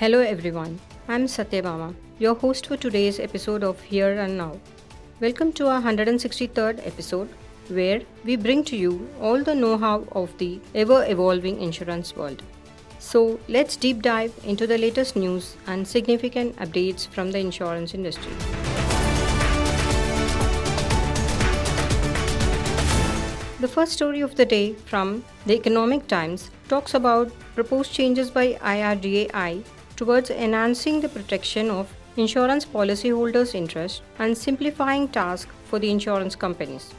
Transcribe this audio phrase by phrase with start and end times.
[0.00, 4.58] Hello everyone, I'm Sathyabama, your host for today's episode of Here and Now.
[5.20, 7.28] Welcome to our 163rd episode,
[7.68, 12.42] where we bring to you all the know how of the ever evolving insurance world.
[12.98, 18.32] So, let's deep dive into the latest news and significant updates from the insurance industry.
[23.60, 28.54] The first story of the day from the Economic Times talks about proposed changes by
[28.54, 29.62] IRDAI
[30.00, 36.94] towards enhancing the protection of insurance policyholders' interests and simplifying tasks for the insurance companies.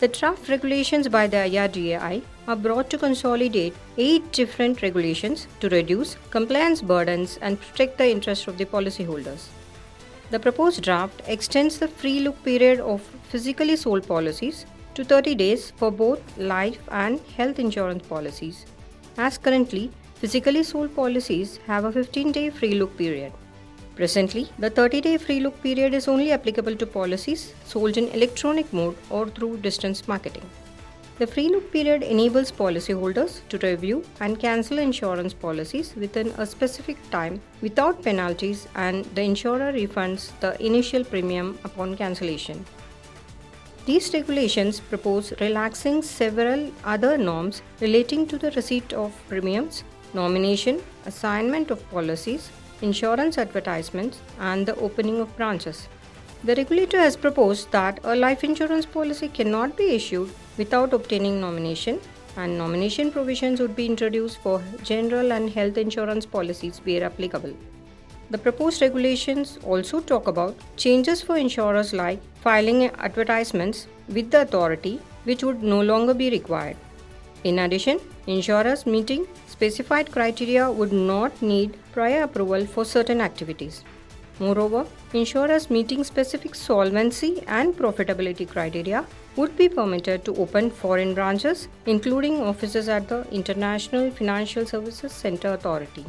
[0.00, 6.16] The draft regulations by the IRDAI are brought to consolidate eight different regulations to reduce
[6.30, 9.46] compliance burdens and protect the interests of the policyholders.
[10.30, 15.70] The proposed draft extends the free look period of physically sold policies to 30 days
[15.76, 18.66] for both life and health insurance policies,
[19.16, 23.32] as currently physically sold policies have a 15 day free look period.
[23.96, 28.72] Presently, the 30 day free look period is only applicable to policies sold in electronic
[28.72, 30.48] mode or through distance marketing.
[31.16, 36.96] The free look period enables policyholders to review and cancel insurance policies within a specific
[37.10, 42.64] time without penalties, and the insurer refunds the initial premium upon cancellation.
[43.86, 51.70] These regulations propose relaxing several other norms relating to the receipt of premiums, nomination, assignment
[51.70, 52.50] of policies,
[52.82, 55.88] insurance advertisements, and the opening of branches.
[56.44, 62.00] The regulator has proposed that a life insurance policy cannot be issued without obtaining nomination,
[62.36, 67.56] and nomination provisions would be introduced for general and health insurance policies where applicable.
[68.30, 75.00] The proposed regulations also talk about changes for insurers like filing advertisements with the authority,
[75.24, 76.76] which would no longer be required.
[77.44, 83.84] In addition, insurers meeting specified criteria would not need prior approval for certain activities.
[84.40, 89.04] Moreover, insurers meeting specific solvency and profitability criteria
[89.36, 95.54] would be permitted to open foreign branches, including offices at the International Financial Services Center
[95.54, 96.04] Authority.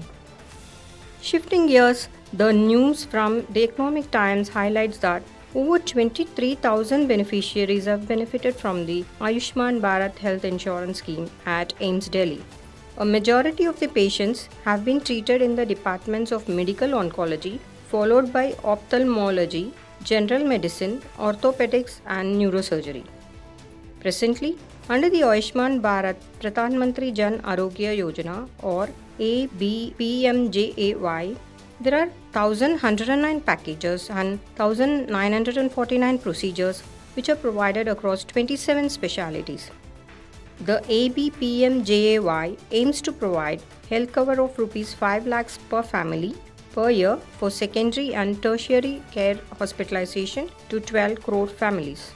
[1.21, 5.23] Shifting gears, the news from the Economic Times highlights that
[5.53, 12.43] over 23,000 beneficiaries have benefited from the Ayushman Bharat health insurance scheme at AIIMS Delhi.
[12.97, 18.31] A majority of the patients have been treated in the departments of medical oncology, followed
[18.31, 23.03] by ophthalmology, general medicine, orthopedics, and neurosurgery.
[23.99, 24.57] Presently,
[24.87, 28.87] under the Ayushman Bharat Pradhan Mantri Jan Arogya Yojana or
[29.19, 30.95] ABPMJAY,
[31.81, 36.81] there are 1109 packages and 1949 procedures
[37.15, 39.69] which are provided across 27 specialties.
[40.61, 46.33] The ABPMJAY aims to provide health cover of rupees 5 lakhs per family
[46.73, 52.13] per year for secondary and tertiary care hospitalization to 12 crore families.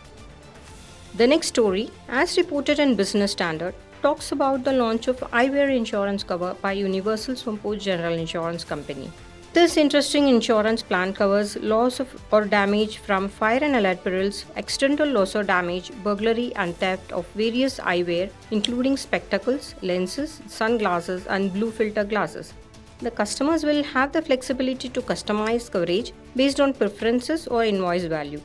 [1.15, 6.23] The next story, as reported in Business Standard, talks about the launch of eyewear insurance
[6.23, 9.11] cover by Universal Sompo General Insurance Company.
[9.51, 15.09] This interesting insurance plan covers loss of or damage from fire and alert perils, accidental
[15.09, 21.71] loss or damage, burglary and theft of various eyewear including spectacles, lenses, sunglasses and blue
[21.71, 22.53] filter glasses.
[22.99, 28.41] The customers will have the flexibility to customize coverage based on preferences or invoice value.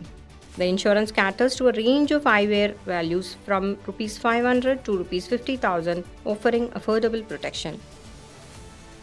[0.57, 6.03] The insurance caters to a range of eyewear values from Rs 500 to Rs 50,000,
[6.25, 7.79] offering affordable protection.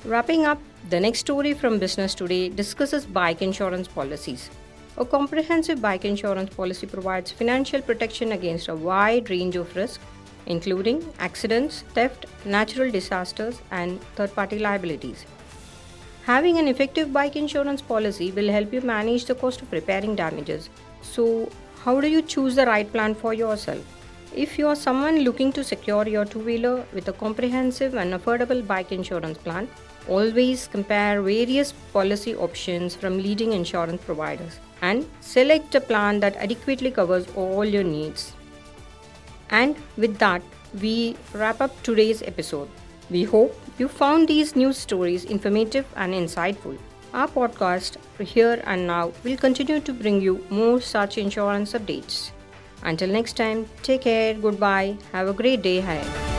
[0.03, 0.59] Wrapping up,
[0.89, 4.49] the next story from Business Today discusses bike insurance policies.
[4.97, 10.03] A comprehensive bike insurance policy provides financial protection against a wide range of risks,
[10.47, 15.25] including accidents, theft, natural disasters, and third party liabilities.
[16.25, 20.69] Having an effective bike insurance policy will help you manage the cost of repairing damages,
[21.01, 21.49] so,
[21.83, 24.00] how do you choose the right plan for yourself?
[24.33, 28.65] If you are someone looking to secure your two wheeler with a comprehensive and affordable
[28.65, 29.67] bike insurance plan,
[30.07, 36.91] always compare various policy options from leading insurance providers and select a plan that adequately
[36.91, 38.33] covers all your needs.
[39.49, 40.41] And with that,
[40.81, 42.69] we wrap up today's episode.
[43.09, 46.77] We hope you found these news stories informative and insightful.
[47.13, 52.31] Our podcast, Here and Now, will continue to bring you more such insurance updates.
[52.83, 56.30] Until next time, take care, goodbye, have a great day ahead.